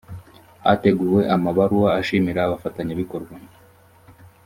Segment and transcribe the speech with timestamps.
[0.65, 3.33] hateguwe amabaruwa ashimira abafatanyabikorwa